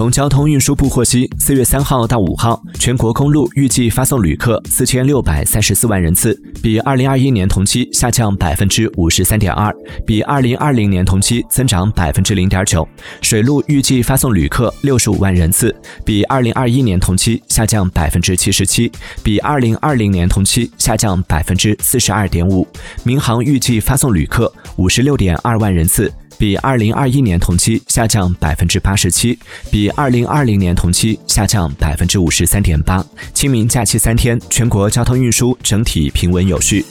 [0.00, 9.70] 从交通运输部获悉，四月三号到五号，全国公路预计发送旅客四千六百三十四万人次，比二零二一年同期下降百分之五十三点二，
[10.06, 12.88] 比二零二零年同期增长百分之零点九。
[13.20, 18.90] 水路预计发送旅客六十五万人次，比二零二一年同期下降百分之七十七，
[19.22, 22.66] 比二零二零年同期下降百分之四十二点五。
[23.04, 26.10] 民航预计发送旅客五十六点二万人次。
[26.40, 29.38] 比二零二一年同期下降百分之八十七，
[29.70, 33.04] 比二零二零年同期下降百分之五十三点八。
[33.34, 36.82] 清明假期三天，全国交通运输整体平稳有序。